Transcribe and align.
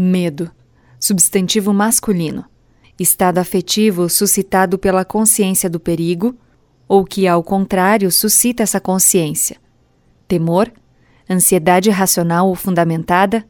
Medo. 0.00 0.48
Substantivo 1.00 1.74
masculino. 1.74 2.44
Estado 3.00 3.38
afetivo 3.38 4.08
suscitado 4.08 4.78
pela 4.78 5.04
consciência 5.04 5.68
do 5.68 5.80
perigo 5.80 6.38
ou 6.86 7.04
que, 7.04 7.26
ao 7.26 7.42
contrário, 7.42 8.08
suscita 8.12 8.62
essa 8.62 8.78
consciência. 8.78 9.56
Temor, 10.28 10.72
ansiedade 11.28 11.90
racional 11.90 12.46
ou 12.46 12.54
fundamentada, 12.54 13.44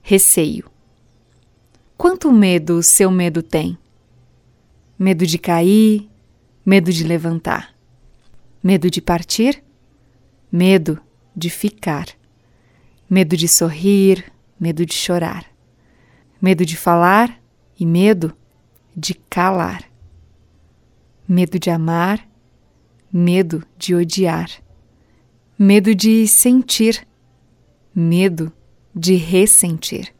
receio. 0.00 0.70
Quanto 1.96 2.30
medo 2.30 2.80
seu 2.80 3.10
medo 3.10 3.42
tem? 3.42 3.76
Medo 4.96 5.26
de 5.26 5.36
cair, 5.36 6.08
medo 6.64 6.92
de 6.92 7.02
levantar. 7.02 7.74
Medo 8.62 8.88
de 8.88 9.02
partir, 9.02 9.64
medo 10.48 11.00
de 11.34 11.50
ficar. 11.50 12.06
Medo 13.10 13.36
de 13.36 13.48
sorrir, 13.48 14.32
medo 14.60 14.86
de 14.86 14.94
chorar. 14.94 15.57
Medo 16.40 16.64
de 16.64 16.76
falar 16.76 17.40
e 17.78 17.84
medo 17.84 18.34
de 18.96 19.14
calar. 19.14 19.84
Medo 21.28 21.58
de 21.58 21.70
amar, 21.70 22.26
medo 23.12 23.62
de 23.76 23.94
odiar. 23.94 24.50
Medo 25.58 25.94
de 25.94 26.26
sentir, 26.26 27.06
medo 27.94 28.52
de 28.94 29.16
ressentir. 29.16 30.14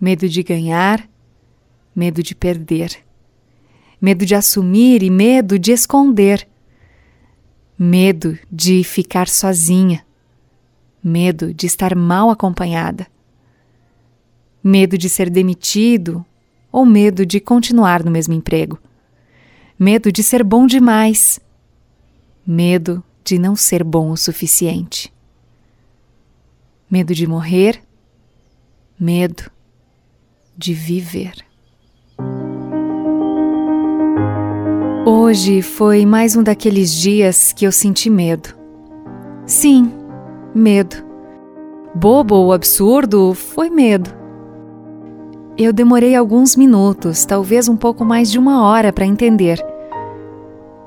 Medo 0.00 0.28
de 0.28 0.42
ganhar, 0.42 1.08
medo 1.96 2.22
de 2.22 2.34
perder, 2.34 2.98
medo 3.98 4.26
de 4.26 4.34
assumir 4.34 5.02
e 5.02 5.08
medo 5.08 5.58
de 5.58 5.72
esconder, 5.72 6.46
medo 7.78 8.38
de 8.52 8.84
ficar 8.84 9.26
sozinha, 9.26 10.04
medo 11.02 11.54
de 11.54 11.66
estar 11.66 11.96
mal 11.96 12.30
acompanhada, 12.30 13.06
medo 14.66 14.98
de 14.98 15.08
ser 15.08 15.30
demitido 15.30 16.26
ou 16.72 16.84
medo 16.84 17.24
de 17.24 17.38
continuar 17.38 18.02
no 18.02 18.10
mesmo 18.10 18.34
emprego, 18.34 18.76
medo 19.78 20.10
de 20.10 20.24
ser 20.24 20.42
bom 20.42 20.66
demais, 20.66 21.38
medo 22.44 23.00
de 23.22 23.38
não 23.38 23.54
ser 23.54 23.84
bom 23.84 24.10
o 24.10 24.16
suficiente, 24.16 25.12
medo 26.90 27.14
de 27.14 27.28
morrer, 27.28 27.80
medo 28.98 29.48
de 30.58 30.74
viver. 30.74 31.46
Hoje 35.06 35.62
foi 35.62 36.04
mais 36.04 36.34
um 36.34 36.42
daqueles 36.42 36.92
dias 36.92 37.52
que 37.52 37.64
eu 37.64 37.70
senti 37.70 38.10
medo. 38.10 38.48
Sim, 39.46 39.92
medo. 40.52 40.96
Bobo 41.94 42.34
ou 42.34 42.52
absurdo, 42.52 43.32
foi 43.32 43.70
medo. 43.70 44.25
Eu 45.58 45.72
demorei 45.72 46.14
alguns 46.14 46.54
minutos, 46.54 47.24
talvez 47.24 47.66
um 47.66 47.78
pouco 47.78 48.04
mais 48.04 48.30
de 48.30 48.38
uma 48.38 48.62
hora 48.62 48.92
para 48.92 49.06
entender. 49.06 49.58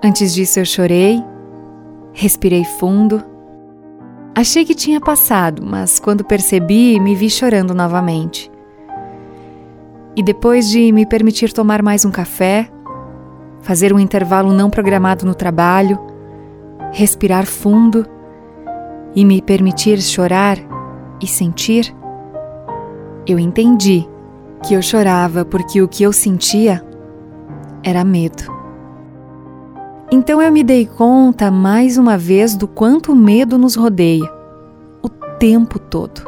Antes 0.03 0.31
disso, 0.31 0.59
eu 0.59 0.65
chorei, 0.65 1.23
respirei 2.13 2.63
fundo. 2.63 3.23
Achei 4.35 4.63
que 4.63 4.75
tinha 4.75 5.01
passado, 5.01 5.65
mas 5.65 5.99
quando 5.99 6.23
percebi, 6.23 6.99
me 6.99 7.15
vi 7.15 7.31
chorando 7.31 7.73
novamente. 7.73 8.51
E 10.15 10.21
depois 10.21 10.69
de 10.69 10.91
me 10.91 11.03
permitir 11.03 11.51
tomar 11.51 11.81
mais 11.81 12.05
um 12.05 12.11
café, 12.11 12.69
fazer 13.61 13.91
um 13.91 13.99
intervalo 13.99 14.53
não 14.53 14.69
programado 14.69 15.25
no 15.25 15.33
trabalho, 15.33 15.99
respirar 16.93 17.47
fundo 17.47 18.05
e 19.15 19.25
me 19.25 19.41
permitir 19.41 19.99
chorar 19.99 20.59
e 21.19 21.25
sentir, 21.25 21.91
eu 23.25 23.39
entendi 23.39 24.07
que 24.63 24.73
eu 24.73 24.81
chorava 24.81 25.45
porque 25.45 25.81
o 25.81 25.87
que 25.87 26.03
eu 26.03 26.11
sentia 26.11 26.83
era 27.83 28.03
medo. 28.03 28.43
Então 30.11 30.41
eu 30.41 30.51
me 30.51 30.63
dei 30.63 30.85
conta 30.85 31.51
mais 31.51 31.97
uma 31.97 32.17
vez 32.17 32.55
do 32.55 32.67
quanto 32.67 33.11
o 33.11 33.15
medo 33.15 33.57
nos 33.57 33.75
rodeia, 33.75 34.29
o 35.03 35.09
tempo 35.37 35.77
todo. 35.77 36.27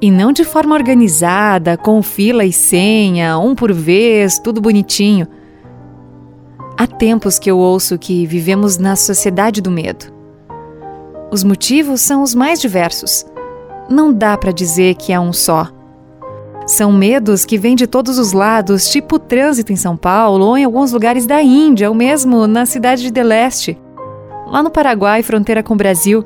E 0.00 0.10
não 0.10 0.32
de 0.32 0.44
forma 0.44 0.74
organizada, 0.74 1.76
com 1.76 2.02
fila 2.02 2.44
e 2.44 2.52
senha, 2.52 3.38
um 3.38 3.54
por 3.54 3.72
vez, 3.72 4.38
tudo 4.38 4.60
bonitinho. 4.60 5.26
Há 6.76 6.86
tempos 6.86 7.38
que 7.38 7.50
eu 7.50 7.58
ouço 7.58 7.98
que 7.98 8.24
vivemos 8.26 8.78
na 8.78 8.94
sociedade 8.94 9.60
do 9.60 9.70
medo. 9.70 10.12
Os 11.32 11.42
motivos 11.42 12.00
são 12.00 12.22
os 12.22 12.34
mais 12.34 12.60
diversos. 12.60 13.26
Não 13.90 14.12
dá 14.12 14.36
para 14.36 14.52
dizer 14.52 14.94
que 14.94 15.12
é 15.12 15.18
um 15.18 15.32
só. 15.32 15.68
São 16.68 16.92
medos 16.92 17.46
que 17.46 17.56
vêm 17.56 17.74
de 17.74 17.86
todos 17.86 18.18
os 18.18 18.32
lados, 18.32 18.90
tipo 18.90 19.16
o 19.16 19.18
trânsito 19.18 19.72
em 19.72 19.76
São 19.76 19.96
Paulo 19.96 20.44
ou 20.44 20.58
em 20.58 20.64
alguns 20.64 20.92
lugares 20.92 21.24
da 21.24 21.42
Índia, 21.42 21.88
ou 21.88 21.94
mesmo 21.94 22.46
na 22.46 22.66
cidade 22.66 23.00
de 23.00 23.10
Deleste, 23.10 23.80
lá 24.46 24.62
no 24.62 24.68
Paraguai, 24.68 25.22
fronteira 25.22 25.62
com 25.62 25.72
o 25.72 25.78
Brasil. 25.78 26.22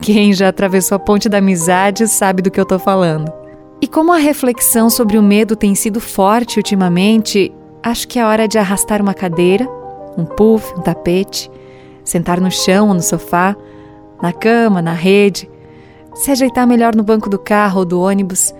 Quem 0.00 0.32
já 0.32 0.48
atravessou 0.48 0.96
a 0.96 0.98
ponte 0.98 1.28
da 1.28 1.36
amizade 1.36 2.08
sabe 2.08 2.40
do 2.40 2.50
que 2.50 2.58
eu 2.58 2.64
tô 2.64 2.78
falando. 2.78 3.30
E 3.78 3.86
como 3.86 4.10
a 4.10 4.16
reflexão 4.16 4.88
sobre 4.88 5.18
o 5.18 5.22
medo 5.22 5.54
tem 5.54 5.74
sido 5.74 6.00
forte 6.00 6.58
ultimamente, 6.58 7.52
acho 7.82 8.08
que 8.08 8.18
é 8.18 8.24
hora 8.24 8.48
de 8.48 8.56
arrastar 8.56 9.02
uma 9.02 9.12
cadeira, 9.12 9.68
um 10.16 10.24
puff, 10.24 10.72
um 10.78 10.80
tapete, 10.80 11.50
sentar 12.02 12.40
no 12.40 12.50
chão 12.50 12.88
ou 12.88 12.94
no 12.94 13.02
sofá, 13.02 13.54
na 14.22 14.32
cama, 14.32 14.80
na 14.80 14.94
rede, 14.94 15.50
se 16.14 16.30
ajeitar 16.30 16.66
melhor 16.66 16.96
no 16.96 17.02
banco 17.02 17.28
do 17.28 17.38
carro 17.38 17.80
ou 17.80 17.84
do 17.84 18.00
ônibus 18.00 18.54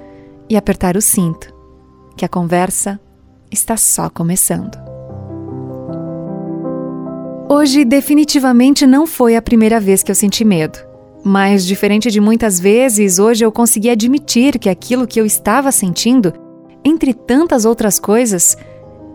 e 0.52 0.56
apertar 0.56 0.98
o 0.98 1.00
cinto, 1.00 1.50
que 2.14 2.26
a 2.26 2.28
conversa 2.28 3.00
está 3.50 3.74
só 3.74 4.10
começando. 4.10 4.76
Hoje 7.48 7.86
definitivamente 7.86 8.86
não 8.86 9.06
foi 9.06 9.34
a 9.34 9.40
primeira 9.40 9.80
vez 9.80 10.02
que 10.02 10.10
eu 10.10 10.14
senti 10.14 10.44
medo. 10.44 10.78
Mas, 11.24 11.64
diferente 11.64 12.10
de 12.10 12.20
muitas 12.20 12.60
vezes, 12.60 13.18
hoje 13.18 13.42
eu 13.42 13.50
consegui 13.50 13.88
admitir 13.88 14.58
que 14.58 14.68
aquilo 14.68 15.06
que 15.06 15.18
eu 15.18 15.24
estava 15.24 15.72
sentindo, 15.72 16.34
entre 16.84 17.14
tantas 17.14 17.64
outras 17.64 17.98
coisas, 17.98 18.54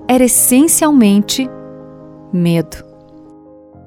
era 0.08 0.26
essencialmente 0.26 1.48
medo. 2.34 2.84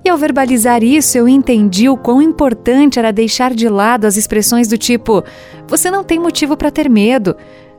E 0.05 0.09
ao 0.09 0.17
verbalizar 0.17 0.83
isso, 0.83 1.19
eu 1.19 1.29
entendi 1.29 1.89
o 1.89 1.97
quão 1.97 2.23
importante 2.23 2.99
era 2.99 3.13
deixar 3.13 3.55
de 3.55 3.69
lado 3.69 4.07
as 4.07 4.17
expressões 4.17 4.69
do 4.69 4.79
tipo: 4.79 5.23
você 5.67 5.91
não 5.91 6.03
tem 6.03 6.19
motivo 6.19 6.57
para 6.57 6.71
ter 6.71 6.89
medo, 6.89 7.37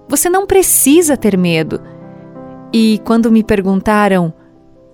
você 0.07 0.29
não 0.29 0.45
precisa 0.45 1.17
ter 1.17 1.37
medo. 1.37 1.81
E 2.71 3.01
quando 3.05 3.31
me 3.31 3.43
perguntaram: 3.43 4.33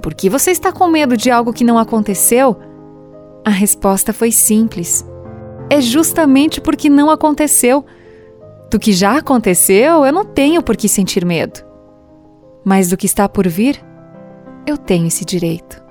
por 0.01 0.13
que 0.13 0.29
você 0.29 0.51
está 0.51 0.71
com 0.71 0.87
medo 0.87 1.17
de 1.17 1.29
algo 1.29 1.53
que 1.53 1.63
não 1.63 1.77
aconteceu? 1.77 2.57
A 3.45 3.49
resposta 3.49 4.13
foi 4.13 4.31
simples 4.31 5.05
é 5.69 5.81
justamente 5.81 6.61
porque 6.61 6.89
não 6.89 7.09
aconteceu. 7.09 7.85
Do 8.69 8.79
que 8.79 8.91
já 8.91 9.17
aconteceu, 9.17 10.05
eu 10.05 10.11
não 10.11 10.25
tenho 10.25 10.61
por 10.61 10.75
que 10.75 10.89
sentir 10.89 11.25
medo. 11.25 11.61
Mas 12.65 12.89
do 12.89 12.97
que 12.97 13.05
está 13.05 13.27
por 13.29 13.47
vir, 13.47 13.83
eu 14.65 14.77
tenho 14.77 15.07
esse 15.07 15.23
direito. 15.23 15.81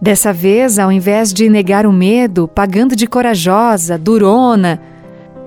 Dessa 0.00 0.32
vez, 0.32 0.78
ao 0.78 0.92
invés 0.92 1.32
de 1.32 1.50
negar 1.50 1.84
o 1.84 1.92
medo, 1.92 2.46
pagando 2.46 2.94
de 2.94 3.06
corajosa, 3.06 3.98
durona, 3.98 4.80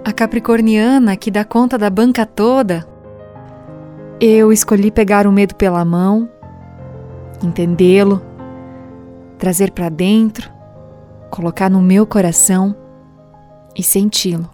a 0.04 0.12
capricorniana 0.12 1.16
que 1.16 1.32
dá 1.32 1.46
conta 1.46 1.78
da 1.78 1.90
banca 1.90 2.26
toda, 2.26 2.86
eu 4.20 4.52
escolhi 4.52 4.92
pegar 4.92 5.26
o 5.26 5.32
medo 5.32 5.56
pela 5.56 5.86
mão, 5.86 6.30
entendê-lo, 7.42 8.22
trazer 9.38 9.72
para 9.72 9.88
dentro, 9.88 10.52
colocar 11.30 11.70
no 11.70 11.82
meu 11.82 12.06
coração 12.06 12.76
e 13.76 13.82
senti-lo. 13.82 14.50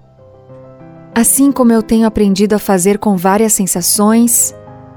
Assim 1.14 1.52
como 1.52 1.74
eu 1.74 1.82
tenho 1.82 2.06
aprendido 2.06 2.54
a 2.54 2.60
fazer 2.60 3.00
com 3.00 3.18
várias 3.18 3.54
sensações, 3.54 4.54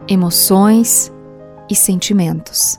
emoções 0.06 1.11
e 1.70 1.75
sentimentos. 1.75 2.79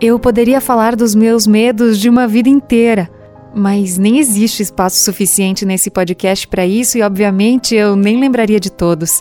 Eu 0.00 0.18
poderia 0.18 0.62
falar 0.62 0.96
dos 0.96 1.14
meus 1.14 1.46
medos 1.46 1.98
de 1.98 2.08
uma 2.08 2.26
vida 2.26 2.48
inteira, 2.48 3.10
mas 3.54 3.98
nem 3.98 4.18
existe 4.18 4.62
espaço 4.62 4.96
suficiente 4.96 5.66
nesse 5.66 5.90
podcast 5.90 6.48
para 6.48 6.64
isso 6.64 6.96
e, 6.96 7.02
obviamente, 7.02 7.74
eu 7.74 7.94
nem 7.94 8.18
lembraria 8.18 8.58
de 8.58 8.72
todos. 8.72 9.20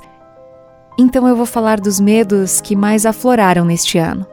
Então 0.98 1.28
eu 1.28 1.36
vou 1.36 1.46
falar 1.46 1.82
dos 1.82 2.00
medos 2.00 2.62
que 2.62 2.78
mais 2.78 3.06
afloraram 3.06 3.66
neste 3.66 3.98
ano. 3.98 4.26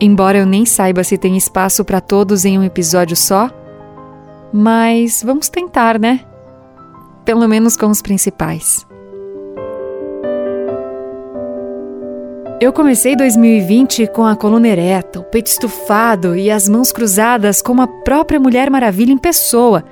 Embora 0.00 0.38
eu 0.38 0.46
nem 0.46 0.66
saiba 0.66 1.04
se 1.04 1.16
tem 1.16 1.36
espaço 1.36 1.84
para 1.84 2.00
todos 2.00 2.44
em 2.44 2.58
um 2.58 2.64
episódio 2.64 3.16
só, 3.16 3.48
mas 4.52 5.22
vamos 5.22 5.48
tentar, 5.48 5.96
né? 5.96 6.24
Pelo 7.24 7.46
menos 7.46 7.76
com 7.76 7.86
os 7.86 8.02
principais. 8.02 8.84
Eu 12.58 12.72
comecei 12.72 13.14
2020 13.14 14.06
com 14.06 14.24
a 14.24 14.34
coluna 14.34 14.66
ereta, 14.66 15.20
o 15.20 15.24
peito 15.24 15.48
estufado 15.48 16.34
e 16.34 16.50
as 16.50 16.66
mãos 16.70 16.90
cruzadas 16.90 17.60
como 17.60 17.82
a 17.82 17.86
própria 17.86 18.40
Mulher 18.40 18.70
Maravilha 18.70 19.12
em 19.12 19.18
pessoa. 19.18 19.84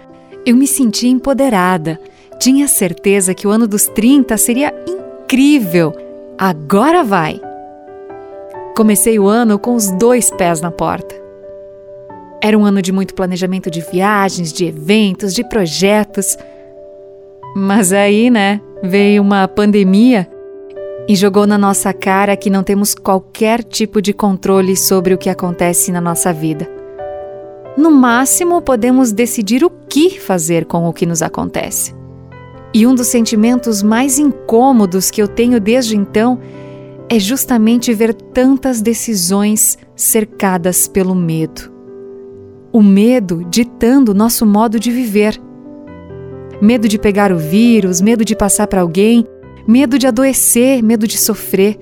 Eu 0.47 0.57
me 0.57 0.67
senti 0.67 1.09
empoderada, 1.09 2.01
Tinha 2.41 2.67
certeza 2.67 3.35
que 3.35 3.47
o 3.47 3.51
ano 3.51 3.69
dos 3.69 3.87
30 3.87 4.37
seria 4.39 4.75
incrível. 4.89 5.95
Agora 6.39 7.05
vai! 7.05 7.41
Comecei 8.75 9.19
o 9.19 9.29
ano 9.29 9.59
com 9.59 9.75
os 9.75 9.91
dois 9.93 10.31
pés 10.31 10.61
na 10.61 10.71
porta. 10.71 11.15
Era 12.43 12.59
um 12.59 12.65
ano 12.65 12.83
de 12.83 12.91
muito 12.93 13.15
planejamento 13.15 13.71
de 13.71 13.83
viagens, 13.83 14.53
de 14.53 14.67
eventos, 14.67 15.33
de 15.33 15.45
projetos. 15.45 16.37
Mas 17.55 17.93
aí, 17.93 18.31
né, 18.31 18.61
veio 18.83 19.23
uma 19.23 19.47
pandemia 19.47 20.29
e 21.09 21.15
jogou 21.15 21.47
na 21.47 21.59
nossa 21.59 21.93
cara 21.93 22.37
que 22.37 22.49
não 22.49 22.63
temos 22.63 22.95
qualquer 22.95 23.63
tipo 23.63 24.01
de 24.01 24.13
controle 24.13 24.77
sobre 24.77 25.13
o 25.13 25.19
que 25.19 25.29
acontece 25.29 25.93
na 25.93 26.01
nossa 26.01 26.33
vida. 26.33 26.69
No 27.77 27.91
máximo, 27.91 28.63
podemos 28.63 29.13
decidir 29.13 29.65
o 29.65 29.71
que 29.71 30.19
fazer 30.21 30.65
com 30.65 30.89
o 30.89 30.93
que 30.93 31.05
nos 31.05 31.23
acontece. 31.23 31.95
E 32.73 32.87
um 32.87 32.95
dos 32.95 33.09
sentimentos 33.09 33.83
mais 33.83 34.19
incômodos 34.19 35.11
que 35.11 35.21
eu 35.21 35.29
tenho 35.29 35.61
desde 35.61 35.97
então 35.97 36.41
é 37.09 37.19
justamente 37.19 37.93
ver 37.93 38.15
tantas 38.15 38.81
decisões 38.81 39.77
cercadas 39.95 40.89
pelo 40.89 41.15
medo. 41.15 41.73
O 42.73 42.83
medo 42.83 43.45
ditando 43.49 44.15
nosso 44.15 44.45
modo 44.47 44.81
de 44.81 44.91
viver. 44.91 45.41
Medo 46.61 46.89
de 46.89 46.99
pegar 46.99 47.31
o 47.31 47.39
vírus, 47.39 48.01
medo 48.01 48.25
de 48.25 48.35
passar 48.35 48.67
para 48.67 48.81
alguém, 48.81 49.27
medo 49.67 49.99
de 49.99 50.07
adoecer, 50.07 50.83
medo 50.83 51.07
de 51.07 51.19
sofrer, 51.19 51.79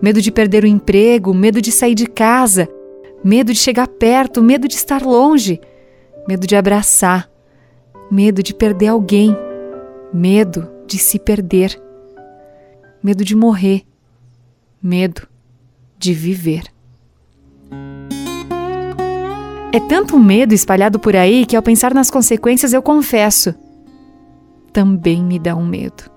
medo 0.00 0.20
de 0.20 0.30
perder 0.30 0.64
o 0.64 0.66
emprego, 0.66 1.34
medo 1.34 1.60
de 1.60 1.70
sair 1.70 1.94
de 1.94 2.06
casa, 2.06 2.68
medo 3.22 3.52
de 3.52 3.58
chegar 3.58 3.88
perto, 3.88 4.42
medo 4.42 4.66
de 4.68 4.74
estar 4.74 5.02
longe, 5.02 5.60
medo 6.28 6.46
de 6.46 6.56
abraçar, 6.56 7.30
medo 8.10 8.42
de 8.42 8.54
perder 8.54 8.88
alguém, 8.88 9.36
medo 10.12 10.68
de 10.86 10.98
se 10.98 11.18
perder, 11.18 11.80
medo 13.02 13.24
de 13.24 13.36
morrer, 13.36 13.82
medo 14.82 15.26
de 15.98 16.12
viver. 16.14 16.64
É 19.72 19.80
tanto 19.80 20.18
medo 20.18 20.54
espalhado 20.54 20.98
por 20.98 21.14
aí 21.14 21.44
que, 21.44 21.54
ao 21.54 21.62
pensar 21.62 21.92
nas 21.92 22.10
consequências, 22.10 22.72
eu 22.72 22.80
confesso, 22.80 23.54
também 24.72 25.22
me 25.22 25.38
dá 25.38 25.54
um 25.54 25.66
medo. 25.66 26.15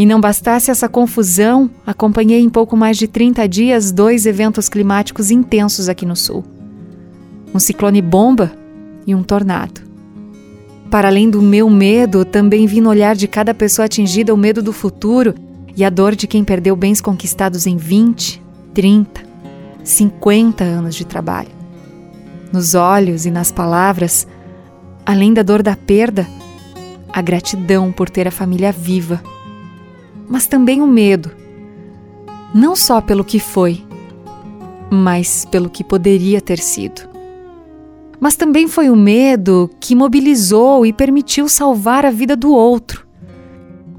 E 0.00 0.06
não 0.06 0.18
bastasse 0.18 0.70
essa 0.70 0.88
confusão, 0.88 1.68
acompanhei 1.86 2.40
em 2.40 2.48
pouco 2.48 2.74
mais 2.74 2.96
de 2.96 3.06
30 3.06 3.46
dias 3.46 3.92
dois 3.92 4.24
eventos 4.24 4.66
climáticos 4.66 5.30
intensos 5.30 5.90
aqui 5.90 6.06
no 6.06 6.16
sul: 6.16 6.42
um 7.54 7.58
ciclone 7.58 8.00
bomba 8.00 8.50
e 9.06 9.14
um 9.14 9.22
tornado. 9.22 9.82
Para 10.90 11.08
além 11.08 11.28
do 11.28 11.42
meu 11.42 11.68
medo, 11.68 12.24
também 12.24 12.66
vi 12.66 12.80
no 12.80 12.88
olhar 12.88 13.14
de 13.14 13.28
cada 13.28 13.52
pessoa 13.52 13.84
atingida 13.84 14.32
o 14.32 14.38
medo 14.38 14.62
do 14.62 14.72
futuro 14.72 15.34
e 15.76 15.84
a 15.84 15.90
dor 15.90 16.16
de 16.16 16.26
quem 16.26 16.44
perdeu 16.44 16.74
bens 16.74 17.02
conquistados 17.02 17.66
em 17.66 17.76
20, 17.76 18.42
30, 18.72 19.20
50 19.84 20.64
anos 20.64 20.94
de 20.94 21.04
trabalho. 21.04 21.50
Nos 22.50 22.74
olhos 22.74 23.26
e 23.26 23.30
nas 23.30 23.52
palavras, 23.52 24.26
além 25.04 25.34
da 25.34 25.42
dor 25.42 25.62
da 25.62 25.76
perda, 25.76 26.26
a 27.12 27.20
gratidão 27.20 27.92
por 27.92 28.08
ter 28.08 28.26
a 28.26 28.30
família 28.30 28.72
viva 28.72 29.20
mas 30.30 30.46
também 30.46 30.80
o 30.80 30.86
medo. 30.86 31.32
Não 32.54 32.76
só 32.76 33.00
pelo 33.00 33.24
que 33.24 33.40
foi, 33.40 33.82
mas 34.88 35.44
pelo 35.44 35.68
que 35.68 35.82
poderia 35.82 36.40
ter 36.40 36.60
sido. 36.60 37.10
Mas 38.20 38.36
também 38.36 38.68
foi 38.68 38.88
o 38.88 38.96
medo 38.96 39.68
que 39.80 39.94
mobilizou 39.94 40.86
e 40.86 40.92
permitiu 40.92 41.48
salvar 41.48 42.06
a 42.06 42.10
vida 42.10 42.36
do 42.36 42.52
outro. 42.52 43.06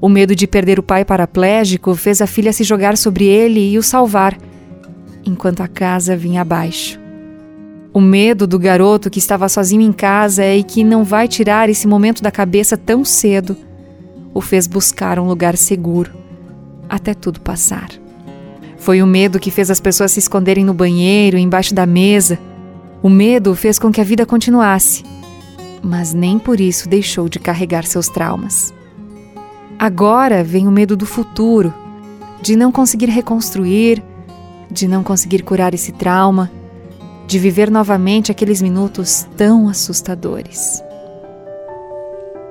O 0.00 0.08
medo 0.08 0.34
de 0.34 0.46
perder 0.46 0.78
o 0.78 0.82
pai 0.82 1.04
paraplégico 1.04 1.94
fez 1.94 2.22
a 2.22 2.26
filha 2.26 2.52
se 2.52 2.64
jogar 2.64 2.96
sobre 2.96 3.26
ele 3.26 3.70
e 3.70 3.78
o 3.78 3.82
salvar, 3.82 4.36
enquanto 5.24 5.60
a 5.60 5.68
casa 5.68 6.16
vinha 6.16 6.40
abaixo. 6.40 6.98
O 7.92 8.00
medo 8.00 8.46
do 8.46 8.58
garoto 8.58 9.10
que 9.10 9.18
estava 9.18 9.48
sozinho 9.50 9.82
em 9.82 9.92
casa 9.92 10.46
e 10.46 10.62
que 10.62 10.82
não 10.82 11.04
vai 11.04 11.28
tirar 11.28 11.68
esse 11.68 11.86
momento 11.86 12.22
da 12.22 12.30
cabeça 12.30 12.76
tão 12.76 13.04
cedo 13.04 13.54
o 14.32 14.40
fez 14.40 14.66
buscar 14.66 15.18
um 15.18 15.26
lugar 15.26 15.58
seguro 15.58 16.21
até 16.92 17.14
tudo 17.14 17.40
passar. 17.40 17.88
Foi 18.76 19.00
o 19.00 19.06
medo 19.06 19.40
que 19.40 19.50
fez 19.50 19.70
as 19.70 19.80
pessoas 19.80 20.12
se 20.12 20.18
esconderem 20.18 20.62
no 20.62 20.74
banheiro, 20.74 21.38
embaixo 21.38 21.74
da 21.74 21.86
mesa. 21.86 22.38
O 23.02 23.08
medo 23.08 23.54
fez 23.54 23.78
com 23.78 23.90
que 23.90 24.00
a 24.00 24.04
vida 24.04 24.26
continuasse, 24.26 25.02
mas 25.82 26.12
nem 26.12 26.38
por 26.38 26.60
isso 26.60 26.90
deixou 26.90 27.30
de 27.30 27.38
carregar 27.38 27.86
seus 27.86 28.08
traumas. 28.08 28.74
Agora 29.78 30.44
vem 30.44 30.68
o 30.68 30.70
medo 30.70 30.94
do 30.94 31.06
futuro, 31.06 31.72
de 32.42 32.54
não 32.56 32.70
conseguir 32.70 33.08
reconstruir, 33.08 34.02
de 34.70 34.86
não 34.86 35.02
conseguir 35.02 35.42
curar 35.42 35.72
esse 35.72 35.92
trauma, 35.92 36.50
de 37.26 37.38
viver 37.38 37.70
novamente 37.70 38.30
aqueles 38.30 38.60
minutos 38.60 39.26
tão 39.34 39.66
assustadores. 39.66 40.82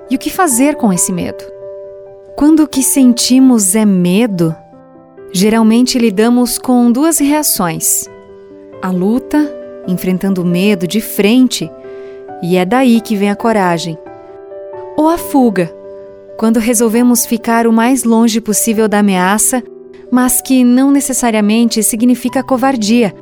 E 0.10 0.16
o 0.16 0.20
que 0.20 0.32
fazer 0.32 0.76
com 0.76 0.92
esse 0.92 1.14
medo? 1.14 1.61
Quando 2.36 2.63
o 2.63 2.68
que 2.68 2.81
sentimos 2.81 3.75
é 3.75 3.86
medo, 3.86 4.56
geralmente 5.31 6.00
lidamos 6.00 6.57
com 6.57 6.92
duas 6.92 7.19
reações: 7.19 8.10
a 8.81 8.89
luta, 8.89 9.54
enfrentando 9.88 10.42
o 10.42 10.45
medo 10.45 10.88
de 10.88 11.01
frente, 11.01 11.69
e 12.42 12.57
é 12.57 12.66
daí 12.66 13.01
que 13.01 13.16
vem 13.16 13.30
a 13.30 13.36
coragem, 13.36 13.98
ou 14.98 15.10
a 15.10 15.18
fuga, 15.18 15.72
quando 16.38 16.60
resolvemos 16.60 17.25
ficar 17.25 17.68
o 17.68 17.74
mais 17.74 18.04
longe 18.04 18.42
possível 18.42 18.88
da 18.88 19.00
ameaça, 19.00 19.62
mas 20.10 20.42
que 20.42 20.63
não 20.63 20.89
necessariamente 20.89 21.83
significa 21.83 22.44
covardia. 22.44 23.13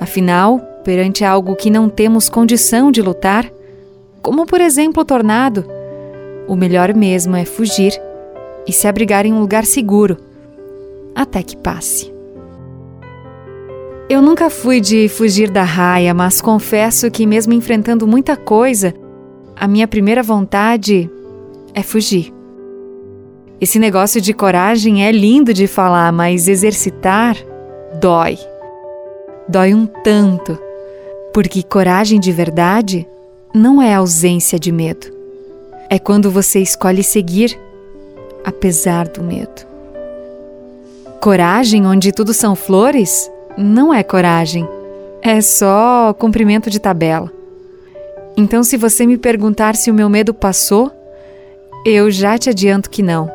Afinal, 0.00 0.58
perante 0.84 1.24
algo 1.24 1.54
que 1.54 1.70
não 1.70 1.88
temos 1.88 2.28
condição 2.28 2.90
de 2.90 3.00
lutar, 3.00 3.50
como 4.20 4.44
por 4.44 4.60
exemplo 4.60 5.02
o 5.02 5.06
tornado, 5.06 5.64
o 6.48 6.56
melhor 6.56 6.94
mesmo 6.94 7.36
é 7.36 7.44
fugir 7.44 7.92
e 8.66 8.72
se 8.72 8.88
abrigar 8.88 9.24
em 9.24 9.32
um 9.32 9.40
lugar 9.40 9.64
seguro, 9.64 10.16
até 11.14 11.42
que 11.42 11.56
passe. 11.56 12.12
Eu 14.08 14.22
nunca 14.22 14.48
fui 14.48 14.80
de 14.80 15.08
fugir 15.08 15.50
da 15.50 15.64
raia, 15.64 16.14
mas 16.14 16.40
confesso 16.40 17.10
que, 17.10 17.26
mesmo 17.26 17.52
enfrentando 17.52 18.06
muita 18.06 18.36
coisa, 18.36 18.94
a 19.56 19.66
minha 19.66 19.88
primeira 19.88 20.22
vontade 20.22 21.10
é 21.74 21.82
fugir. 21.82 22.32
Esse 23.60 23.78
negócio 23.78 24.20
de 24.20 24.32
coragem 24.32 25.04
é 25.04 25.10
lindo 25.10 25.52
de 25.52 25.66
falar, 25.66 26.12
mas 26.12 26.46
exercitar 26.46 27.36
dói. 28.00 28.38
Dói 29.48 29.74
um 29.74 29.86
tanto, 29.86 30.58
porque 31.32 31.62
coragem 31.62 32.20
de 32.20 32.30
verdade 32.30 33.08
não 33.54 33.80
é 33.80 33.94
ausência 33.94 34.58
de 34.58 34.70
medo. 34.70 35.06
É 35.88 35.98
quando 35.98 36.30
você 36.30 36.60
escolhe 36.60 37.02
seguir 37.02 37.58
apesar 38.46 39.08
do 39.08 39.24
medo. 39.24 39.66
Coragem 41.20 41.84
onde 41.84 42.12
tudo 42.12 42.32
são 42.32 42.54
flores 42.54 43.28
não 43.58 43.92
é 43.92 44.04
coragem, 44.04 44.68
é 45.20 45.40
só 45.40 46.14
cumprimento 46.14 46.70
de 46.70 46.78
tabela. 46.78 47.32
Então, 48.36 48.62
se 48.62 48.76
você 48.76 49.04
me 49.04 49.18
perguntar 49.18 49.74
se 49.74 49.90
o 49.90 49.94
meu 49.94 50.08
medo 50.08 50.32
passou, 50.32 50.92
eu 51.84 52.10
já 52.10 52.38
te 52.38 52.50
adianto 52.50 52.90
que 52.90 53.02
não. 53.02 53.30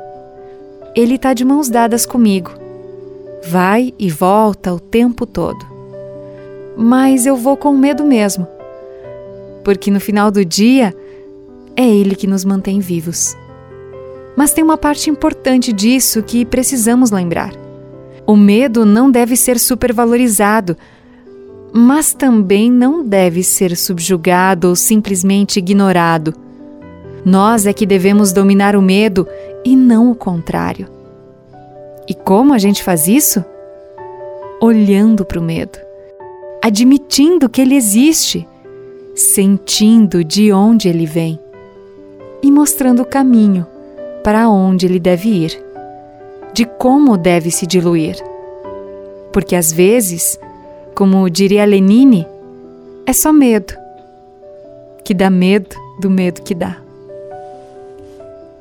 Ele 0.95 1.15
está 1.15 1.33
de 1.33 1.43
mãos 1.43 1.69
dadas 1.69 2.05
comigo. 2.05 2.51
Vai 3.43 3.93
e 3.97 4.09
volta 4.09 4.73
o 4.73 4.79
tempo 4.79 5.25
todo. 5.25 5.65
Mas 6.77 7.25
eu 7.25 7.35
vou 7.35 7.57
com 7.57 7.75
medo 7.75 8.05
mesmo, 8.05 8.47
porque 9.63 9.91
no 9.91 9.99
final 9.99 10.31
do 10.31 10.45
dia 10.45 10.95
é 11.75 11.85
ele 11.85 12.15
que 12.15 12.27
nos 12.27 12.45
mantém 12.45 12.79
vivos. 12.79 13.35
Mas 14.35 14.53
tem 14.53 14.63
uma 14.63 14.77
parte 14.77 15.09
importante 15.09 15.73
disso 15.73 16.23
que 16.23 16.45
precisamos 16.45 17.11
lembrar. 17.11 17.53
O 18.25 18.35
medo 18.35 18.85
não 18.85 19.11
deve 19.11 19.35
ser 19.35 19.59
supervalorizado, 19.59 20.77
mas 21.73 22.13
também 22.13 22.71
não 22.71 23.03
deve 23.03 23.43
ser 23.43 23.75
subjugado 23.75 24.69
ou 24.69 24.75
simplesmente 24.75 25.59
ignorado. 25.59 26.33
Nós 27.25 27.65
é 27.65 27.73
que 27.73 27.85
devemos 27.85 28.31
dominar 28.31 28.75
o 28.75 28.81
medo 28.81 29.27
e 29.65 29.75
não 29.75 30.11
o 30.11 30.15
contrário. 30.15 30.87
E 32.07 32.13
como 32.13 32.53
a 32.53 32.57
gente 32.57 32.83
faz 32.83 33.07
isso? 33.07 33.43
Olhando 34.61 35.23
para 35.25 35.39
o 35.39 35.43
medo, 35.43 35.79
admitindo 36.63 37.49
que 37.49 37.61
ele 37.61 37.75
existe, 37.75 38.47
sentindo 39.15 40.23
de 40.23 40.51
onde 40.51 40.87
ele 40.87 41.05
vem 41.05 41.39
e 42.43 42.51
mostrando 42.51 43.01
o 43.01 43.05
caminho 43.05 43.65
para 44.23 44.49
onde 44.49 44.85
ele 44.85 44.99
deve 44.99 45.29
ir, 45.29 45.63
de 46.53 46.65
como 46.65 47.17
deve 47.17 47.51
se 47.51 47.65
diluir. 47.65 48.15
Porque 49.31 49.55
às 49.55 49.71
vezes, 49.71 50.39
como 50.95 51.29
diria 51.29 51.65
Lenine, 51.65 52.27
é 53.05 53.13
só 53.13 53.31
medo, 53.31 53.73
que 55.03 55.13
dá 55.13 55.29
medo 55.29 55.75
do 55.99 56.09
medo 56.09 56.41
que 56.41 56.53
dá. 56.53 56.77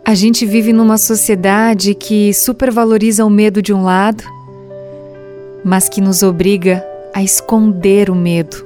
A 0.04 0.14
gente 0.14 0.44
vive 0.44 0.72
numa 0.72 0.98
sociedade 0.98 1.94
que 1.94 2.32
supervaloriza 2.34 3.24
o 3.24 3.30
medo 3.30 3.62
de 3.62 3.72
um 3.72 3.84
lado, 3.84 4.24
mas 5.64 5.88
que 5.88 6.00
nos 6.00 6.22
obriga 6.22 6.84
a 7.14 7.22
esconder 7.22 8.10
o 8.10 8.14
medo 8.14 8.64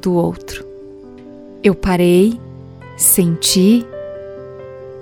do 0.00 0.14
outro. 0.14 0.64
Eu 1.62 1.74
parei, 1.74 2.40
senti 2.96 3.84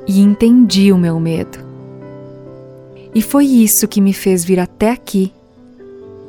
e 0.06 0.20
entendi 0.20 0.92
o 0.92 0.98
meu 0.98 1.18
medo. 1.18 1.58
E 3.14 3.22
foi 3.22 3.46
isso 3.46 3.88
que 3.88 4.00
me 4.00 4.12
fez 4.12 4.44
vir 4.44 4.60
até 4.60 4.90
aqui 4.90 5.32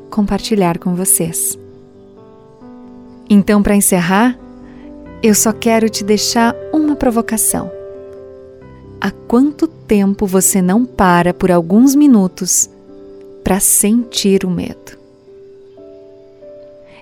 compartilhar 0.10 0.80
com 0.80 0.96
vocês. 0.96 1.58
Então, 3.30 3.62
para 3.62 3.76
encerrar, 3.76 4.40
eu 5.22 5.36
só 5.36 5.52
quero 5.52 5.90
te 5.90 6.04
deixar 6.04 6.56
uma 6.72 6.96
provocação. 6.96 7.70
Há 9.02 9.12
quanto 9.12 9.68
tempo 9.68 10.26
você 10.26 10.62
não 10.62 10.86
para 10.86 11.34
por 11.34 11.52
alguns 11.52 11.94
minutos 11.94 12.70
para 13.44 13.60
sentir 13.60 14.46
o 14.46 14.50
medo? 14.50 14.98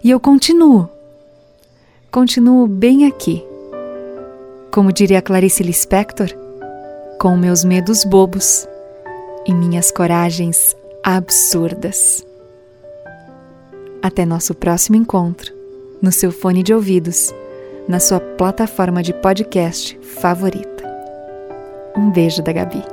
E 0.04 0.10
eu 0.10 0.20
continuo, 0.20 0.90
continuo 2.12 2.68
bem 2.68 3.06
aqui. 3.06 3.44
Como 4.72 4.92
diria 4.92 5.22
Clarice 5.22 5.64
Lispector, 5.64 6.45
com 7.26 7.36
meus 7.36 7.64
medos 7.64 8.04
bobos 8.04 8.68
e 9.48 9.52
minhas 9.52 9.90
coragens 9.90 10.76
absurdas. 11.04 12.24
Até 14.00 14.28
nosso 14.28 14.54
próximo 14.54 14.96
encontro, 14.96 15.52
no 16.00 16.12
seu 16.12 16.32
fone 16.32 16.62
de 16.62 16.72
ouvidos, 16.72 17.34
na 17.90 18.00
sua 18.00 18.20
plataforma 18.20 19.02
de 19.02 19.12
podcast 19.12 19.98
favorita. 20.04 20.84
Um 21.98 22.12
beijo 22.12 22.44
da 22.44 22.54
Gabi. 22.54 22.84